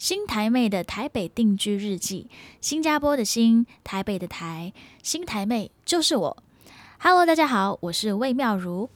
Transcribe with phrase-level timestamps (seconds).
[0.00, 2.26] 新台妹的台北定居日记，
[2.62, 4.72] 新加坡的新，台北的台，
[5.02, 6.42] 新台妹就是我。
[6.98, 8.88] Hello，大家好，我是魏妙如。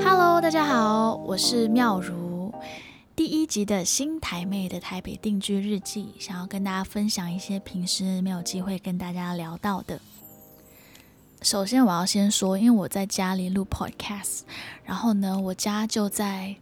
[0.00, 2.54] Hello，大家好，我是妙如。
[3.16, 10.00] 第一集的新台妹的台北定居日记，想要跟大家分享一些平时没有机会跟大家聊到的。
[11.42, 14.42] 首先，我要先说，因为我在家里录 Podcast，
[14.84, 16.54] 然后呢，我家就在。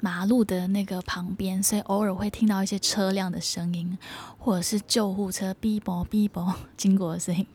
[0.00, 3.98] 马路的那个旁边，所以偶尔会听到一些车辆的声音，
[4.38, 7.46] 或者是救护车哔啵哔啵 经过的声音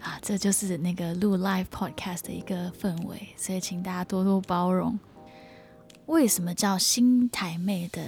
[0.00, 4.98] 啊，这就是那个录 live podcast 的一个氛围，所以请大家多多包容。
[6.06, 8.04] 为什么叫新台妹的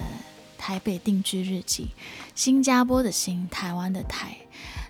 [0.58, 1.88] 台北定居日记？
[2.34, 4.36] 新加坡的新，台湾的台。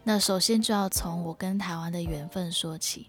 [0.05, 3.09] 那首先就要从我跟台湾的缘分说起。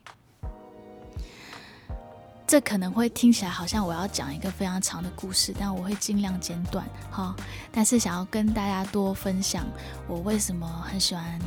[2.48, 7.36] 这可能会听起来好像我要讲一个非常长的故事，但我会尽量简短哈。
[7.72, 9.66] 但是想要跟大家多分享
[10.08, 11.40] 我为什么很喜欢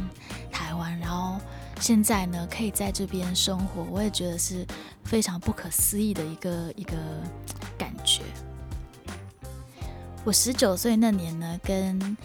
[0.51, 1.41] 台湾，然后
[1.81, 4.67] 现在呢可以在这边生活，我也觉得是
[5.05, 6.97] 非常不可思议的一个一个
[7.79, 8.23] 感觉。
[10.25, 12.17] 我十九岁那年呢，跟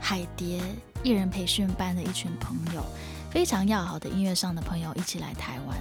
[0.00, 0.60] 海蝶
[1.04, 2.84] 艺人培训班的一群朋友，
[3.30, 5.78] 非常要好的音乐上的朋友一起来台湾。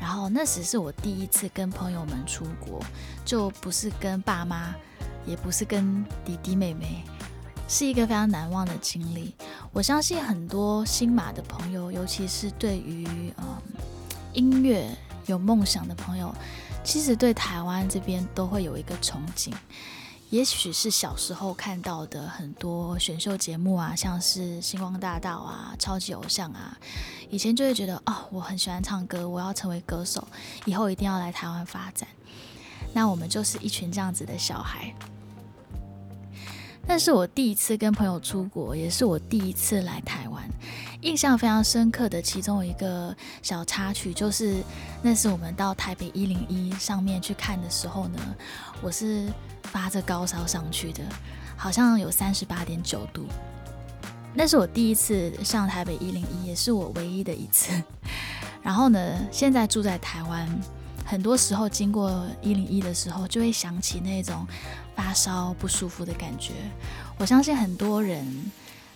[0.00, 2.80] 然后那时是我第一次跟朋友们出国，
[3.24, 4.74] 就不是跟爸妈，
[5.24, 7.02] 也不是跟弟弟妹妹，
[7.68, 9.34] 是一个非常难忘的经历。
[9.72, 13.62] 我相信很多新马的朋友，尤其是对于嗯
[14.32, 14.88] 音乐
[15.26, 16.34] 有梦想的朋友，
[16.82, 19.52] 其实对台湾这边都会有一个憧憬。
[20.34, 26.76] 也许是小时候看到的很多选秀节目啊，像是星光大道啊、超级偶像啊，
[27.30, 30.26] 以前就会觉得哦，我很喜欢唱歌，我要成为歌手，
[30.64, 32.08] 以后一定要来台湾发展。
[32.92, 34.92] 那我们就是一群这样子的小孩。
[36.84, 40.33] 但是我第一次跟朋友出国，也是我第一次来台湾，
[41.04, 44.56] 印象非常深刻的其中一个小插曲，就是
[45.02, 48.18] 那是我们到台北一零一上面去看的时候呢，
[48.82, 49.28] 我是。
[49.72, 51.02] 发着高烧上去的，
[51.56, 53.26] 好像有三十八点九度。
[54.32, 57.72] 那是我第一次上台北一零一，也是我唯一的一次。
[58.62, 60.48] 然后呢，现在住在台湾，
[61.04, 64.46] 很多时候经过一零一的时候，就会想起那种
[64.94, 66.52] 发烧不舒服的感觉。
[67.18, 68.24] 我相信很多人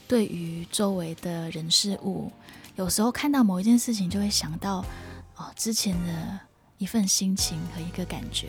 [0.09, 2.33] 对于周围的人事物，
[2.77, 4.85] 有时候看到某一件事情，就会想到
[5.37, 6.41] 哦之前的
[6.79, 8.49] 一份心情和一个感觉。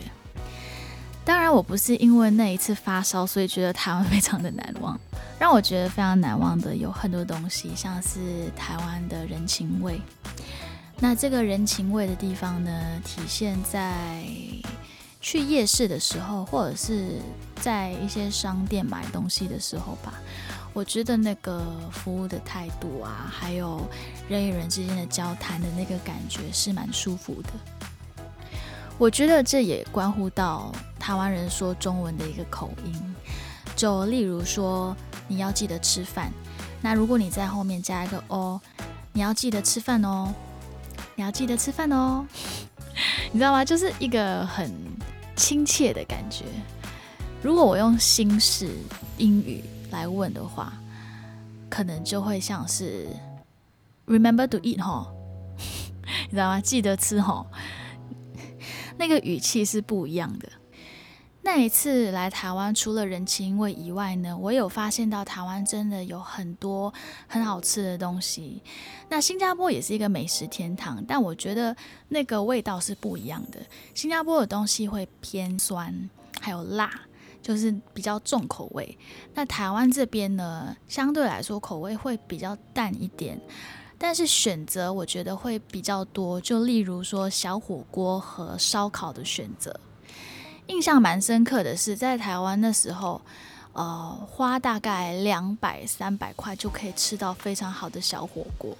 [1.22, 4.98] 当然，我不是因为那一次发烧，所以觉得台湾非常的难忘。
[5.38, 10.00] 让我觉得非常难忘的有很多东西，像是台湾的人情味。
[10.98, 14.24] 那这个人情味的地方呢，体现在
[15.20, 17.20] 去夜市的时候，或者是
[17.56, 20.14] 在一些商店买东西的时候吧。
[20.72, 23.80] 我觉得那个服务的态度啊，还有
[24.28, 27.50] 人与人之间的交谈的那个感觉，是蛮舒服的。
[28.96, 33.14] 我觉得这也关乎到台湾人说中文的一个口音，
[33.74, 36.30] 就例如说你要记得吃饭，
[36.80, 38.60] 那如果你在后面加一个哦，
[39.12, 40.32] 你要记得吃饭哦，
[41.16, 42.24] 你要记得吃饭哦，
[43.32, 43.64] 你知道吗？
[43.64, 44.70] 就是一个很
[45.34, 46.44] 亲切的感觉。
[47.42, 48.68] 如果我用新式
[49.16, 50.72] 英语来问的话，
[51.68, 53.08] 可能就会像是
[54.06, 55.06] remember to eat 哈，
[56.26, 56.60] 你知道吗？
[56.60, 57.46] 记得吃哈。
[58.96, 60.48] 那个语气是不一样的。
[61.42, 66.92] 那一次来台湾，除了人情味以外呢，我有发现到台湾真的有很多
[67.26, 68.62] 很好吃的东西。
[69.08, 71.74] 那新加坡也是一个美食天堂，但我觉得
[72.08, 73.58] 那个味道是不一样的。
[73.94, 76.10] 新加坡的东西会偏酸，
[76.42, 76.90] 还有辣，
[77.50, 78.96] 就是比较重口味。
[79.34, 83.36] 那台湾这边呢，相对来说口味会比较淡一点。
[83.98, 89.74] 但是选择我觉得会比较多，就例如说小火锅和烧烤的选择。
[90.68, 93.20] 印象蛮深刻的是，在台湾那时候，
[93.72, 98.78] 呃，花大概两百三百块就可以吃到非常好的小火锅。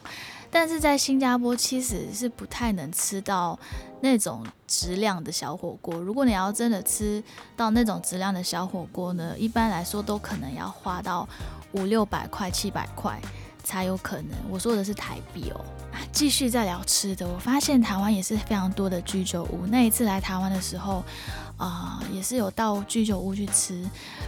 [0.51, 3.59] 但是在新加坡其实是不太能吃到
[4.01, 5.95] 那种质量的小火锅。
[5.95, 7.23] 如果你要真的吃
[7.57, 11.29] 到那种质量的小火锅呢，一般来说都可能要花到
[11.73, 13.21] 五六百块、七百块。
[13.63, 15.61] 才有可能，我说的是台币哦。
[16.11, 19.67] 继续在聊吃的，我发现台湾也是非常多的居酒屋。
[19.67, 21.05] 那一次来台湾的时候，
[21.59, 23.83] 啊，也是有到居酒屋去吃。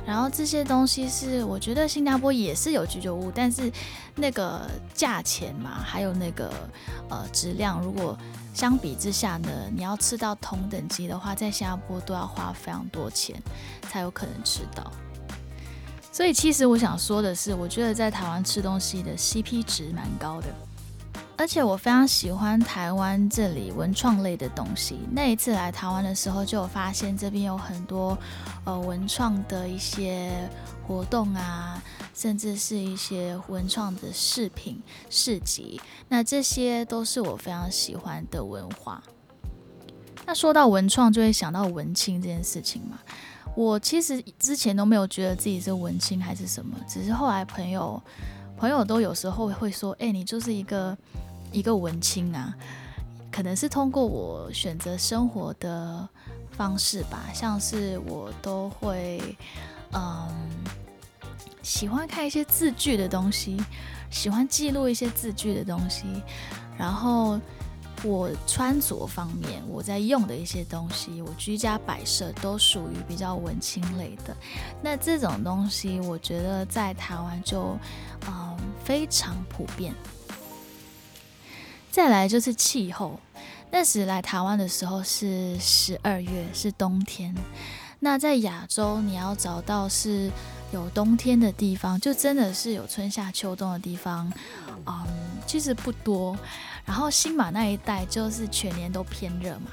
[0.06, 3.70] 然后这些东西是，我觉得新加坡也是有居酒屋，但是
[4.14, 4.62] 那个
[4.94, 6.50] 价钱嘛，还有那个
[7.10, 8.16] 呃质量，如果
[8.54, 13.38] 相比之下呢，你要吃到同等级的话，在新加坡都要花非常多钱
[13.90, 14.90] 才有可能吃到。
[16.10, 20.46] 所以其实我想说的是，我觉得在台湾吃东西的 CP 值蛮高的。
[21.42, 25.00] 而且我非常喜欢台湾这里文创类的东西。
[25.10, 28.16] 那一次来台湾的时候，就有发现这边有很多
[28.64, 30.30] 呃文创的一些
[30.86, 31.82] 活动啊，
[32.14, 34.80] 甚至是一些文创的饰品
[35.10, 35.80] 市集。
[36.08, 39.02] 那这些都是我非常喜欢的文化。
[40.24, 43.00] 那说到文创，就会想到文青这件事情嘛。
[43.56, 48.00] 我其实之前都没有觉得自己是文青还是什么，只是后来朋友
[48.56, 50.96] 朋友都有时候会说：“哎，你就是一个。”
[51.52, 52.54] 一个文青啊，
[53.30, 56.08] 可能是通过我选择生活的
[56.50, 59.20] 方式吧，像是我都会，
[59.92, 60.28] 嗯，
[61.62, 63.56] 喜欢看一些字句的东西，
[64.10, 66.04] 喜欢记录一些字句的东西，
[66.76, 67.38] 然后
[68.02, 74.36] 我穿着方面，我在用的一些东西，我居家摆设都属于比较文青类的。
[74.82, 77.78] 那这种东西，我觉得在台湾就，
[78.26, 79.94] 嗯，非常普遍。
[81.92, 83.20] 再来就是气候，
[83.70, 87.34] 那时来台湾的时候是十二月，是冬天。
[88.00, 90.30] 那在亚洲，你要找到是
[90.72, 94.32] 有冬天的地方，就真的是有春夏秋冬的地方，
[94.86, 95.06] 嗯，
[95.46, 96.34] 其实不多。
[96.86, 99.70] 然后新马那一带就是全年都偏热嘛，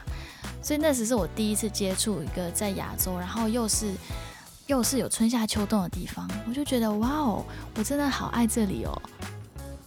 [0.61, 3.93] 所以那时是我第一次接触一个在亚洲，然后又是
[4.67, 7.45] 又是有春夏秋冬的地方，我就觉得哇哦，
[7.77, 9.01] 我真的好爱这里哦。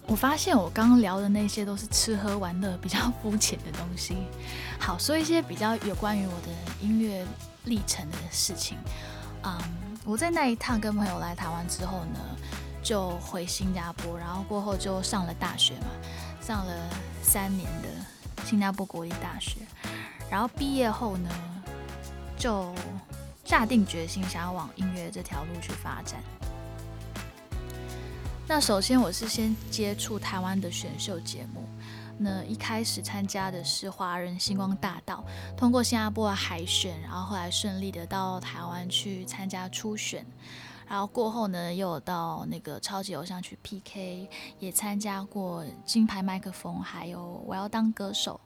[0.06, 4.16] 我发现我刚刚聊的那些都是吃喝玩乐比较肤浅的东西。
[4.78, 6.48] 好，说一些比较有关于我的
[6.80, 7.24] 音乐
[7.64, 8.76] 历程的事情。
[9.44, 9.58] 嗯，
[10.04, 12.20] 我在那一趟跟朋友来台湾之后呢，
[12.82, 15.86] 就回新加坡，然后过后就上了大学嘛，
[16.40, 16.74] 上了
[17.22, 17.88] 三年的
[18.44, 19.58] 新加坡国立大学。
[20.28, 21.30] 然后毕业后呢，
[22.36, 22.74] 就
[23.44, 26.20] 下定决心想要往音乐这条路去发展。
[28.54, 31.64] 那首先我是先接触台湾的选秀节目，
[32.18, 35.24] 那一开始参加的是华人星光大道，
[35.56, 40.26] 通过新加坡的海选，然后后来顺利的到台湾去参加初选，
[40.86, 44.28] 然后过后呢又到那个超级偶像去 PK，
[44.58, 48.38] 也参加过金牌麦克风，还有我要当歌手。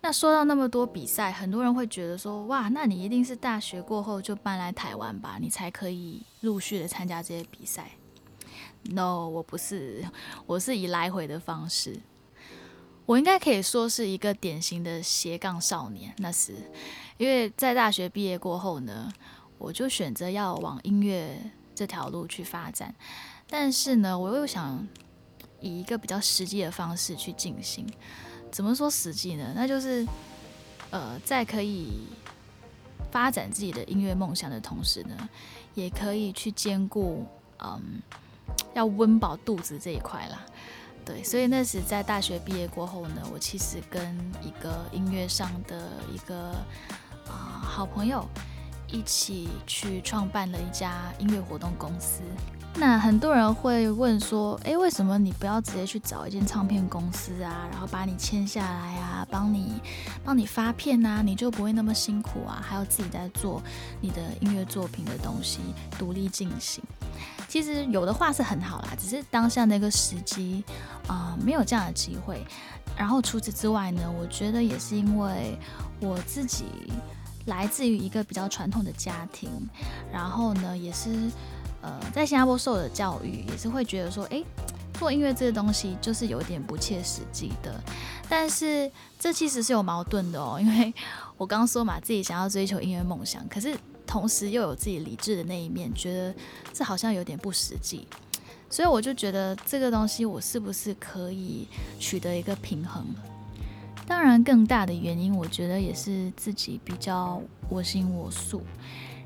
[0.00, 7.92] 那说到那么多比赛，很多人会觉得说，哇，那你一定是大学过后就搬来台湾吧，你才可以陆续的参加这些比赛。
[8.90, 10.04] No，我不是，
[10.46, 12.00] 我是以来回的方式。
[13.04, 16.12] 我应该可以说是一个典型的斜杠少年。
[16.18, 16.54] 那是
[17.18, 19.12] 因为在大学毕业过后呢，
[19.58, 21.38] 我就选择要往音乐
[21.74, 22.94] 这条路去发展。
[23.48, 24.86] 但是呢，我又想
[25.60, 27.86] 以一个比较实际的方式去进行。
[28.50, 29.52] 怎么说实际呢？
[29.54, 30.04] 那就是
[30.90, 32.08] 呃，在可以
[33.12, 35.28] 发展自己的音乐梦想的同时呢，
[35.74, 37.24] 也可以去兼顾
[37.58, 38.02] 嗯。
[38.74, 40.40] 要温饱肚子这一块啦，
[41.04, 46.50] 对，所以那时在大学毕业过后呢，我其实跟一个音乐上的一个
[47.26, 48.28] 啊好朋友
[48.88, 52.20] 一起去创办了一家音乐活动公司。
[52.78, 59.80] 那很多人会问说，诶，为什么你不要直接去找一间唱片公司啊，然后把你签下来啊，帮你
[60.22, 63.62] 帮你发片啊，你就不会那么辛苦啊，还要自己在做
[64.02, 65.60] 你的音乐作品的东西，
[65.98, 66.84] 独立进行。
[67.56, 70.62] 其实有的话是很好啦，只是当下那个时机
[71.06, 72.46] 啊，没有这样的机会。
[72.94, 75.58] 然后除此之外呢，我觉得也是因为
[75.98, 76.66] 我自己
[77.46, 79.48] 来自于一个比较传统的家庭，
[80.12, 81.08] 然后呢，也是
[81.80, 84.44] 呃在新加坡受的教育，也是会觉得说，哎，
[84.98, 87.74] 做音乐这个东西就是有点不切实际的。
[88.28, 90.92] 但是这其实是有矛盾的哦，因为
[91.38, 93.74] 我刚刚说嘛，自己想要追求音乐梦想，可是。
[94.06, 96.34] 同时又有自己理智的那一面，觉得
[96.72, 98.06] 这好像有点不实际，
[98.70, 101.66] 所以我就觉得这个东西我是不是可以
[101.98, 103.04] 取得一个平衡？
[104.06, 108.62] 当然，更大的原因，我觉得也是自己比较我行我素，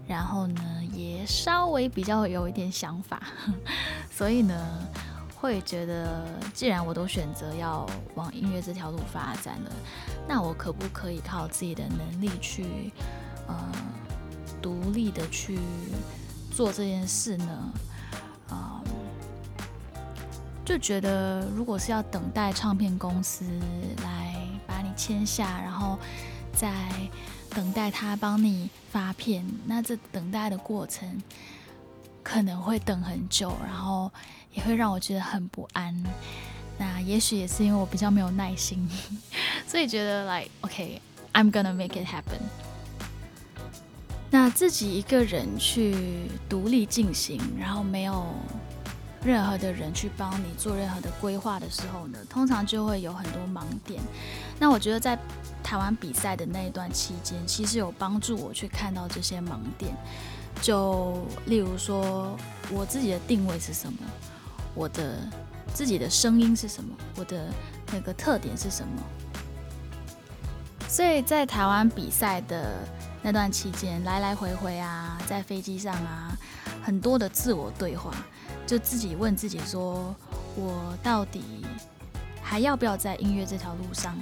[0.08, 3.22] 然后呢，也稍微比较有一点想法，
[4.10, 4.54] 所以呢，
[5.36, 9.70] 会觉得既然我都选择要往音乐这条路发展了，
[10.26, 12.90] 那我可不可以靠自己的能力去，
[13.46, 13.72] 呃？
[14.62, 15.58] 独立的去
[16.50, 17.72] 做这件事呢，
[18.48, 18.82] 啊，
[20.64, 23.44] 就觉得如果是要等待唱片公司
[24.04, 24.36] 来
[24.66, 25.98] 把你签下，然后
[26.52, 26.72] 再
[27.50, 31.22] 等待他帮你发片，那这等待的过程
[32.22, 34.10] 可能会等很久，然后
[34.52, 36.04] 也会让我觉得很不安。
[36.78, 38.88] 那也许也是因为我比较没有耐心，
[39.66, 42.40] 所以觉得 like OK，I'm gonna make it happen。
[44.30, 48.26] 那自己一个人去独立进行，然后没有
[49.24, 54.00] 任何的人去帮你做任何的规划的时候呢，通常就会有很多盲点。
[54.58, 55.18] 那我觉得在
[55.64, 59.92] 台湾比赛的那一段期间，其实有帮助我去看到这些盲点。
[60.62, 62.36] 就例如说，
[62.70, 63.98] 我自己的定位是什么，
[64.74, 65.16] 我的
[65.74, 67.48] 自己的声音是什么，我的
[67.92, 69.02] 那个特点是什么。
[70.88, 72.78] 所以在台湾比赛的
[73.22, 76.36] 那段期间，来来回回啊，在飞机上啊，
[76.82, 78.14] 很多的自我对话，
[78.66, 80.14] 就自己问自己说：
[80.56, 81.64] 我到底
[82.42, 84.16] 还要不要在音乐这条路上？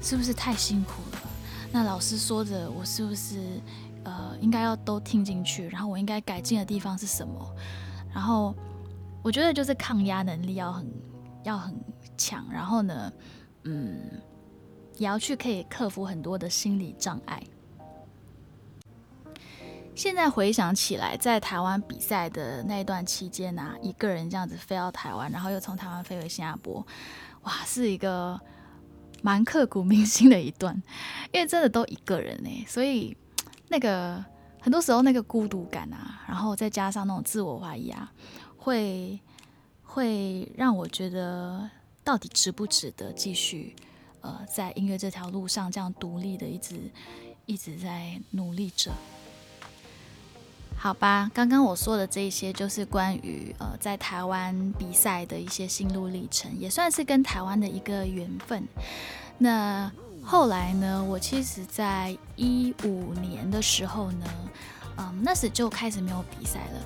[0.00, 1.18] 是不是太辛苦了？
[1.72, 3.60] 那老师说的，我是不是
[4.04, 5.68] 呃应该要都听进去？
[5.68, 7.54] 然后我应该改进的地方是什么？
[8.14, 8.54] 然后
[9.22, 10.86] 我觉得就是抗压能力要很
[11.44, 11.74] 要很
[12.16, 13.12] 强，然后呢，
[13.64, 13.98] 嗯。
[14.96, 17.40] 也要去可以克服很多的心理障碍。
[19.98, 26.86] 现在回想起来，在台湾比赛的那一段期间呢，一个人这样子飞到台湾，然后又从台湾飞回新加坡，
[27.42, 28.40] 哇，是一个
[29.22, 30.80] 蛮刻骨铭心的一段。
[31.32, 33.16] 因为真的都一个人呢，所以
[33.66, 34.24] 那个
[34.60, 38.12] 很多时候那个孤独感啊，然后再加上那种自我怀疑啊，
[38.56, 39.18] 会
[39.82, 41.68] 会让我觉得
[42.04, 43.74] 到底值不值得继续。
[44.20, 46.76] 呃，在音乐这条路上，这样独立的一直
[47.46, 48.92] 一直在努力着。
[50.78, 58.62] 好吧，刚刚我说的这些，就是关于呃在台湾比赛的一些心路历程，也算是跟台湾的一个缘分。
[59.36, 59.90] 那
[60.22, 64.26] 后来呢，我其实在一五年的时候呢，
[64.98, 66.80] 嗯，那时就开始没有比赛了。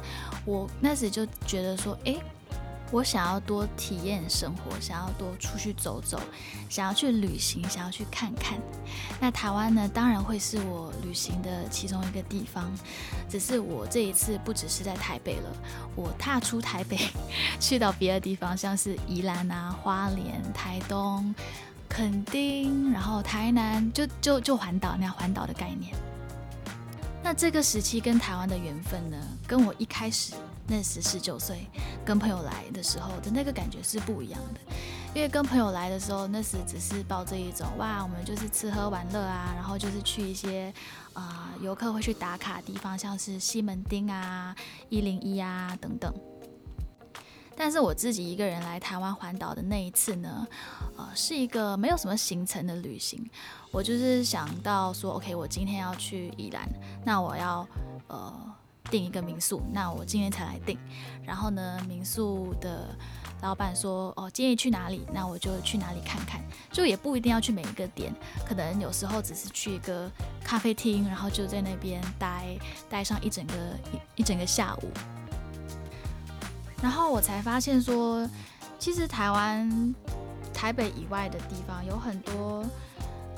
[0.46, 2.16] 我那时就觉得说，哎。
[2.92, 6.20] 我想要多体验生活，想要多出去走走，
[6.68, 8.58] 想要去旅行，想要去看看。
[9.18, 12.70] 那台湾呢，当然会是我旅行的其中一个地方。
[13.30, 15.50] 只是我这一次不只是在台北了，
[15.96, 16.99] 我踏出台北，
[17.58, 21.34] 去到别的地方，像是宜兰啊、花莲、台东、
[21.88, 25.94] 垦丁，然后台南，就就就环岛那样环岛的概念。
[27.22, 30.34] 那这个时期跟台湾的缘分呢，跟我一开始。
[30.73, 31.69] 那时十九岁，
[32.02, 34.61] 跟朋友来的时候的那个感觉是不一样的。
[35.14, 40.73] 因为跟朋友来的时候，那时只是抱着一种哇，我们就是吃喝玩乐啊，然后就是去一些
[41.12, 44.57] 啊游客会去打卡的地方，像是西门町啊、
[44.88, 46.11] 一零一啊等等。
[47.55, 50.49] 但是我自己一个人来台湾环岛的那一次呢，
[50.97, 53.23] 呃，是一个没有什么行程的旅行。
[53.71, 56.67] 我就是想到说，OK，我今天要去宜兰，
[57.05, 57.69] 那我要
[58.07, 58.51] 呃。
[58.92, 60.78] 订一个民宿，那我今天才来订。
[61.25, 62.94] 然后呢，民宿的
[63.40, 65.06] 老板说：“哦，建议去哪里？
[65.14, 66.42] 那我就去哪里看看。
[66.70, 68.14] 就也不一定要去每一个点，
[68.46, 70.11] 可能有时候只是去一个
[70.44, 72.54] 咖啡厅，然后就在那边待
[72.90, 73.54] 待上一整个
[73.90, 74.90] 一一整个下午。
[76.82, 78.28] 然后我才发现说，
[78.78, 79.94] 其实台湾
[80.52, 82.62] 台北以外的地方有很多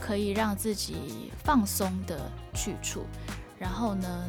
[0.00, 3.06] 可以让自己放松的去处。
[3.56, 4.28] 然后呢？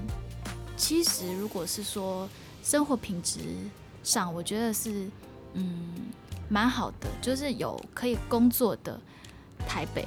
[0.78, 2.28] 其实，如果是说
[2.62, 3.40] 生活品质
[4.04, 5.10] 上，我觉得是
[5.54, 6.12] 嗯
[6.50, 9.00] 蛮好的，就是有可以工作的
[9.68, 10.06] 台北，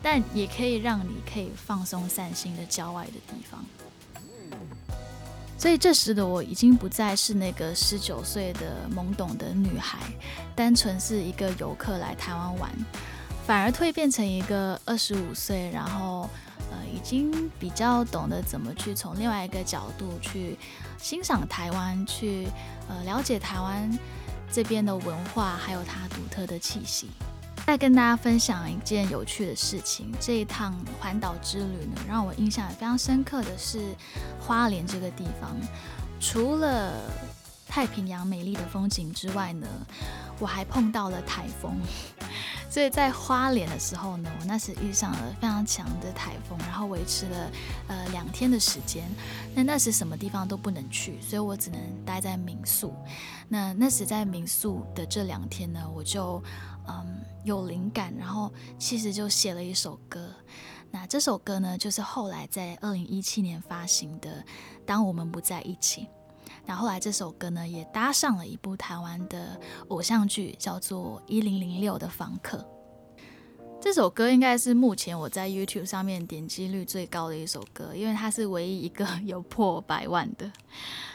[0.00, 3.64] 但也可以让你可以放松散心的郊外的地方。
[5.58, 9.98] 所以这时的我已经不再是那个十九岁的懵懂的女孩，
[10.54, 12.70] 单纯是一个游客来台湾玩，
[13.46, 16.30] 反而蜕变成一个二十五岁，然后。
[16.72, 20.56] 呃，已经比较懂得怎么去从另外一个角度去
[20.98, 22.48] 欣赏台湾，去
[22.88, 23.90] 呃了解台湾
[24.50, 27.10] 这边的文化，还有它独特的气息。
[27.66, 33.94] 再跟大家分享一件有趣的事情，这一趟环岛之旅呢，让我印象也非常深刻的是
[34.40, 35.54] 花莲这个地方，
[36.18, 36.92] 除了
[37.68, 39.68] 太平洋美丽的风景之外呢，
[40.40, 41.76] 我还碰到了台风。
[42.72, 47.50] 所以在花莲的时候呢，我那时遇上了非常强的台风，然后维持了
[47.88, 49.04] 呃两天的时间。
[49.54, 52.94] 那那时什么地方都不能去，所以我只能待在民宿。
[53.46, 56.42] 那那时在民宿的这两天呢，我就
[56.88, 60.30] 嗯有灵感，然后其实就写了一首歌。
[60.90, 64.30] 那这首歌呢，就是后来在二零一七年发行的
[64.86, 66.04] 《当我们不在一起》。
[66.64, 72.58] 那后来这首歌呢，也搭上了一部台湾的偶像剧，叫做《一零零六的房客》。
[73.82, 80.48] 这首歌应该是目前我在 YouTube 上面点击率最高的一首歌，因为它是唯一一个 有破百万的，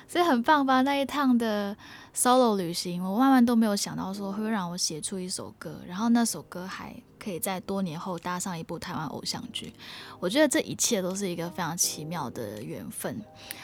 [0.06, 0.82] 所以很棒吧？
[0.82, 1.76] 那一趟的
[2.14, 9.74] solo 旅行，我万万都没有想到说会让我写出一首歌，然后那首歌还可以在多年后搭上一部台湾偶像剧。
[10.20, 13.18] 我觉得这一切都是一个非常奇妙的缘分，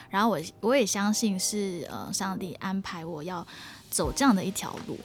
[0.10, 3.45] 然后我我也相信是呃上帝安排我要
[3.89, 4.98] 走这样的一条路。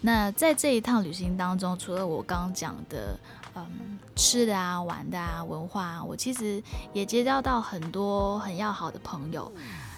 [0.00, 3.18] 那在这一趟旅行当中，除了我刚刚讲的，
[3.54, 9.52] 嗯，吃的啊、玩的啊、文化，我其实也结交到很多很要好的朋友。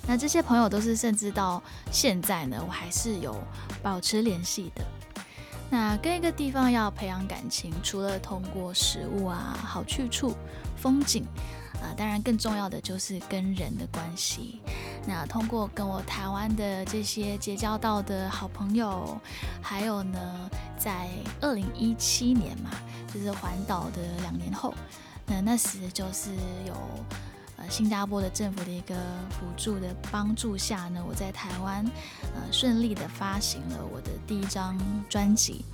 [0.06, 3.36] 那这些朋友都是甚至到现在呢，我还是有
[3.80, 4.84] 保持联系的。
[5.70, 10.34] 那跟一个地方要培养感情，除了通过食物啊、好去处、
[10.76, 11.24] 风景。
[11.82, 14.60] 啊，当然，更重要的就是跟人的关系。
[15.04, 19.20] 那通过跟我台湾的这些结交到的好朋友，
[19.60, 20.48] 还有呢，
[20.78, 21.08] 在
[21.40, 22.70] 二零一七年嘛，
[23.12, 24.72] 就是环岛的两年后，
[25.26, 26.30] 那那时就是
[26.66, 26.74] 有
[27.56, 28.94] 呃新加坡的政府的一个
[29.30, 31.84] 辅助的帮助下呢，我在台湾
[32.36, 35.64] 呃顺利的发行了我的第一张专辑。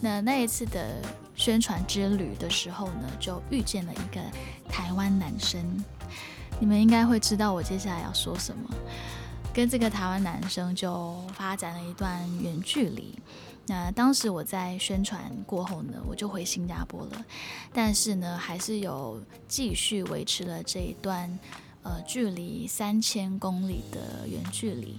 [0.00, 1.02] 那那一次的
[1.34, 4.20] 宣传之旅的时候呢，就遇见了一个
[4.68, 5.62] 台湾男生。
[6.58, 8.68] 你们应该会知道我接下来要说什么。
[9.52, 13.18] 跟这个台湾男生就发展了一段远距离。
[13.66, 17.24] 那当时我在宣传过后呢，我就回新加坡了。
[17.72, 21.38] 但是呢，还是有继续维持了这一段
[21.82, 24.98] 呃距离三千公里的远距离。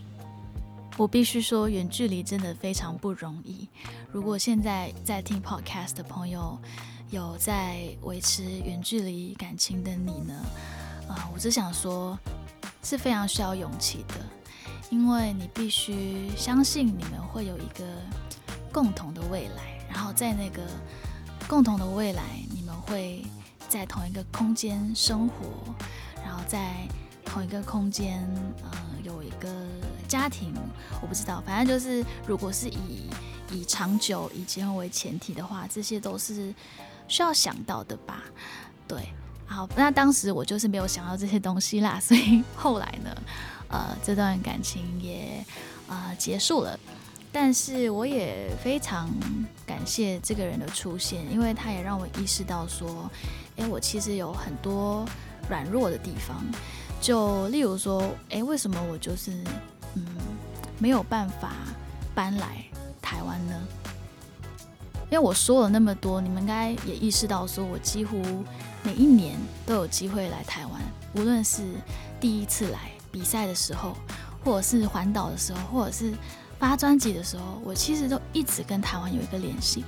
[1.02, 3.68] 我必须说，远距离真的非常不容易。
[4.12, 6.56] 如果现在在听 podcast 的朋友
[7.10, 10.46] 有在维持远距离感情的你呢？
[11.10, 12.16] 啊，我只想说，
[12.84, 14.14] 是非常需要勇气的，
[14.92, 17.84] 因为你必须相信你们会有一个
[18.72, 20.62] 共同的未来，然后在那个
[21.48, 22.22] 共同的未来，
[22.54, 23.26] 你们会
[23.68, 25.74] 在同一个空间生活，
[26.24, 26.88] 然后在
[27.26, 28.24] 同一个空间，
[28.62, 28.72] 呃，
[29.04, 29.50] 有一个。
[30.12, 30.54] 家庭
[31.02, 33.10] 我不知道，反正就是如果是以
[33.50, 36.54] 以长久以结婚为前提的话，这些都是
[37.08, 38.22] 需要想到的吧？
[38.86, 39.08] 对，
[39.46, 43.22] 好，那当时我就是没有想到这些东西啦， 所以后来呢，
[43.70, 45.46] 呃，这段感情也
[45.88, 46.78] 呃结束了。
[47.32, 49.10] 但是我也非常
[49.66, 53.10] 感谢这个人的出现，因为他也让我意识到说，
[53.56, 55.06] 诶，我其实有很多
[55.50, 56.44] 软弱的地方，
[57.00, 59.42] 就例如说，诶，为什么我就是。
[59.96, 60.06] 嗯，
[60.80, 61.52] 没有办法
[62.16, 62.64] 搬来
[63.02, 63.54] 台湾呢，
[65.10, 68.22] 因为我说了那么多，你们应该也意识到，说我几乎
[68.84, 70.82] 每一年都有机会来台湾，
[71.14, 71.64] 无论是
[72.20, 73.96] 第一次来比赛的时候，
[74.44, 76.14] 或者是环岛的时候，或者是
[76.58, 79.84] 发专辑的时候，我其实都一直跟台湾有一个联系，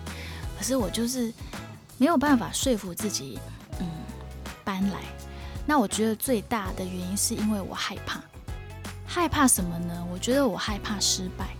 [0.57, 1.33] 可是我就是
[1.97, 3.39] 没有办法说服自己，
[3.79, 3.87] 嗯，
[4.63, 4.99] 搬来。
[5.65, 8.21] 那我觉得最大的原因是因为我害怕。
[9.15, 10.04] 害怕什么呢？
[10.12, 11.56] 我觉得我害怕失败。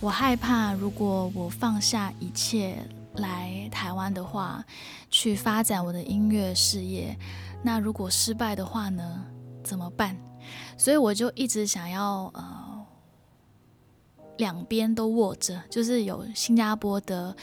[0.00, 2.76] 我害怕，如果我放下一切
[3.14, 4.62] 来台湾的话，
[5.10, 7.18] 去发展我的音乐事业，
[7.62, 9.24] 那如果失败的话呢？
[9.64, 10.14] 怎么办？
[10.76, 12.84] 所以我就一直想要呃，
[14.36, 17.34] 两边都握着，就是有新加坡的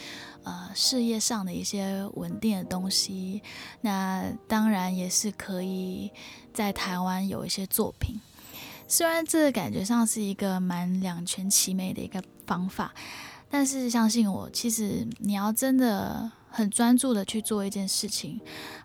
[0.44, 3.42] 呃事业上的一些稳定的东西，
[3.82, 6.12] 那当然也是可以
[6.54, 8.22] 在台湾有一些作品。
[8.92, 12.94] 虽然这感觉上是一个蛮两全其美的一个方法，
[13.50, 18.42] 但是相信我，其实你要真的很专注的去做一件事情，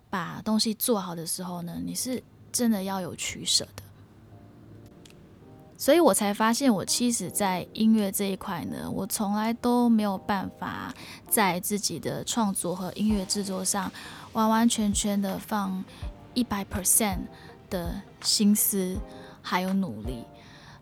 [0.09, 3.83] 把东西做好的时候呢，你是真的要有取舍的。
[5.77, 10.93] 所以我才发现，我其实，在音乐这一块呢，我从来都没有办法
[11.29, 13.91] 在自己的创作和音乐制作上
[14.31, 15.83] 完完全全的放
[16.33, 17.19] 一百 percent
[17.69, 18.97] 的心思。
[19.49, 20.25] 还有努力，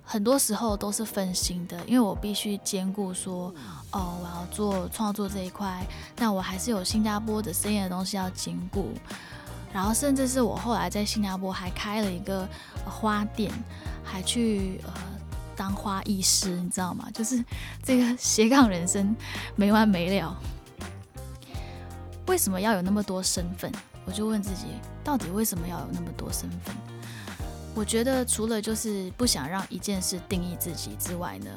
[0.03, 3.53] 很多时候都是分心的，因为我必须兼顾说，
[3.91, 8.89] 哦，我要做创作这一块，但我还是有新加坡的生意的东西要兼顾，
[9.71, 12.49] 然后甚至是我后来在新加坡还开了一个
[12.83, 13.51] 花店，
[14.03, 14.93] 还去呃
[15.55, 17.07] 当花艺师，你知道吗？
[17.13, 17.45] 就是
[17.85, 19.15] 这个斜杠人生
[19.55, 20.35] 没完没了。
[22.25, 23.71] 为什么要有那么多身份？
[24.05, 24.65] 我就问自己，
[25.03, 26.75] 到底为什么要有那么多身份？
[27.75, 31.51] 我觉得除了就是不想让一件事定义自己之外呢，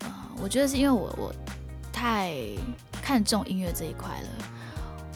[0.00, 1.34] 呃，我觉得是因为我我
[1.90, 2.34] 太
[3.02, 4.28] 看重音乐这一块了。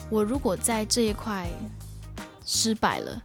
[0.09, 1.47] 我如果在这一块
[2.43, 3.21] 失败了，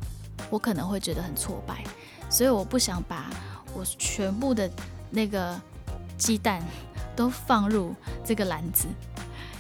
[0.51, 1.83] 我可能会觉得很挫败，
[2.29, 3.31] 所以我不想把
[3.73, 4.71] 我全部的
[5.11, 5.59] 那个
[6.19, 6.63] 鸡蛋
[7.17, 8.87] 都放入这个篮子，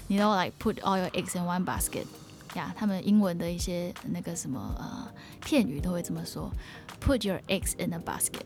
[0.06, 2.04] 你 know like put all your eggs in one basket，
[2.54, 5.08] 呀，他们英文的一些那个什么呃
[5.40, 6.50] 片语都会这么说
[7.00, 8.42] ，put your eggs in a basket。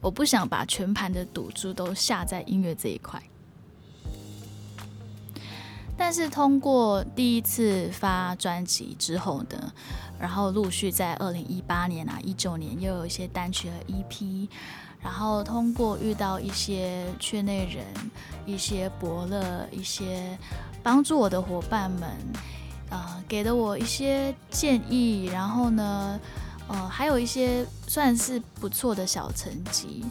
[0.00, 3.22] 我不想把全盘的赌注都下在音乐这一块。
[5.96, 9.72] 但是通过第一次发专辑之后呢，
[10.18, 14.48] 然后陆续在二零一八年啊、一九年又有一些单曲和 EP，
[15.00, 17.84] 然后通过遇到一些圈内人、
[18.46, 20.36] 一些伯乐、一些
[20.82, 22.10] 帮助我的伙伴们，
[22.92, 26.20] 呃，给了我一些建议，然后呢，
[26.68, 30.04] 呃，还有一些算是不错的小成绩，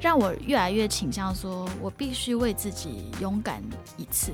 [0.00, 3.62] 让我越来越倾向说，我必须为自己勇敢
[3.98, 4.32] 一次。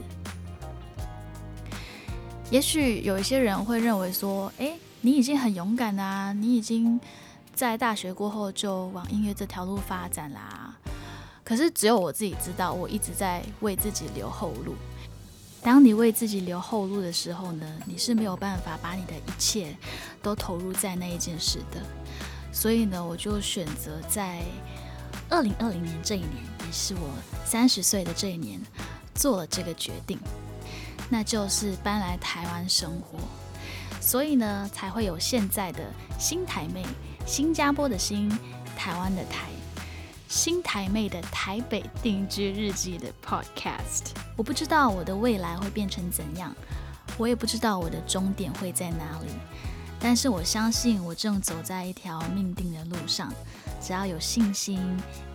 [2.49, 7.01] 也许有一些人会认为说，诶，你已经很勇敢啦，你已经
[7.53, 10.73] 在大学过后就往音乐这条路发展啦。
[11.43, 14.77] 可是只有我自己知道，我一直在为自己留后路。
[15.67, 19.77] 当你为自己留后路的时候呢，你是没有办法把你的一切
[20.23, 21.83] 都投入在那一件事的。
[22.53, 24.45] 所以呢，我就选择在
[25.29, 26.31] 二零二零年这一年，
[26.65, 27.11] 也是我
[27.45, 28.61] 三十岁的这一年，
[29.13, 30.21] 做了这个决定。
[31.11, 33.19] 那就是搬来台湾生活，
[34.01, 35.83] 所以呢，才会有现在的
[36.17, 36.87] 新台妹，
[37.27, 38.29] 新加坡的新，
[38.77, 39.49] 台湾的台，
[40.29, 44.11] 新台妹的台北定居日记的 Podcast。
[44.37, 46.55] 我不知道我的未来会变成怎样，
[47.17, 49.29] 我也不知道我的终点会在哪里，
[50.01, 53.33] 但是我相信我正走在一条命定的路上。
[53.81, 54.81] 只要有信心、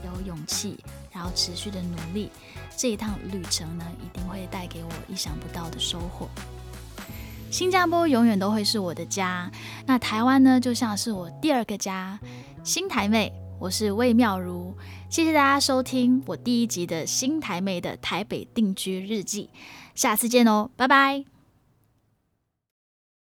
[0.04, 0.77] 有勇气，
[1.12, 2.30] 然后持续的努力。
[2.75, 6.27] 这一趟旅程呢，一定会带给我意想不到的收获。
[7.49, 9.49] 新加坡永远都会是我的家，
[9.86, 12.19] 那台湾呢，就像是我第二个家。
[12.63, 14.74] 新台妹，我是魏妙如，
[15.08, 19.50] 谢谢大家收听我第一集的新台妹的台北定居日记，
[19.93, 21.31] 下次见哦，拜拜。